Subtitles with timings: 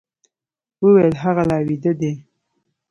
[0.83, 2.13] وويل هغه لا ويده دی.